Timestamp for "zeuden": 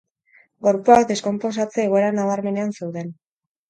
2.79-3.19